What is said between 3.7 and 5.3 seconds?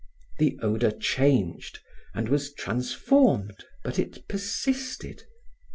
but it persisted.